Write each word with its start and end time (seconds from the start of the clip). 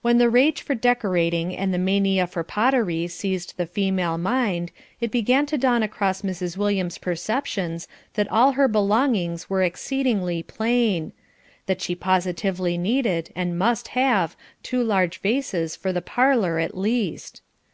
When 0.00 0.16
the 0.16 0.30
rage 0.30 0.62
for 0.62 0.74
decorating 0.74 1.54
and 1.54 1.74
the 1.74 1.78
mania 1.78 2.26
for 2.26 2.42
pottery 2.42 3.06
seized 3.06 3.58
the 3.58 3.66
female 3.66 4.16
mind, 4.16 4.72
it 4.98 5.10
began 5.10 5.44
to 5.44 5.58
dawn 5.58 5.82
across 5.82 6.22
Mrs. 6.22 6.56
Williams' 6.56 6.96
perceptions 6.96 7.86
that 8.14 8.32
all 8.32 8.52
her 8.52 8.66
belongings 8.66 9.50
were 9.50 9.62
exceedingly 9.62 10.42
plain, 10.42 11.12
that 11.66 11.82
she 11.82 11.94
positively 11.94 12.78
needed, 12.78 13.30
and 13.36 13.58
must 13.58 13.88
have 13.88 14.36
two 14.62 14.82
large 14.82 15.18
vases 15.18 15.76
for 15.76 15.92
the 15.92 16.00
parlour 16.00 16.58
at 16.58 16.74
least. 16.74 17.42